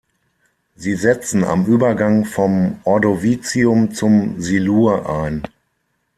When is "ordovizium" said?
2.85-3.91